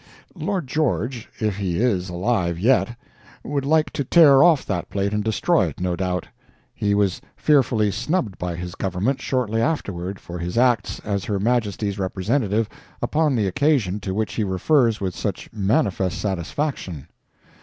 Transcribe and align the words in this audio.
Lord 0.33 0.65
George, 0.65 1.29
if 1.39 1.57
he 1.57 1.77
is 1.77 2.09
alive 2.09 2.57
yet, 2.57 2.97
would 3.43 3.65
like 3.65 3.91
to 3.91 4.03
tear 4.03 4.41
off 4.43 4.65
that 4.65 4.89
plate 4.89 5.13
and 5.13 5.23
destroy 5.23 5.67
it, 5.67 5.79
no 5.79 5.95
doubt. 5.95 6.27
He 6.73 6.95
was 6.95 7.21
fearfully 7.37 7.91
snubbed 7.91 8.39
by 8.39 8.55
his 8.55 8.73
Government, 8.73 9.21
shortly 9.21 9.61
afterward, 9.61 10.19
for 10.19 10.39
his 10.39 10.57
acts 10.57 10.97
as 11.01 11.25
Her 11.25 11.39
Majesty's 11.39 11.99
representative 11.99 12.67
upon 12.99 13.35
the 13.35 13.45
occasion 13.45 13.99
to 13.99 14.15
which 14.15 14.33
he 14.33 14.43
refers 14.43 14.99
with 14.99 15.15
such 15.15 15.53
manifest 15.53 16.19
satisfaction. 16.19 17.07